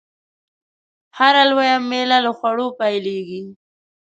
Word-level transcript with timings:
هره 1.17 1.43
لويه 1.49 1.77
میله 1.89 2.17
له 2.25 2.31
خوړو 2.37 2.67
پیلېږي. 2.79 3.43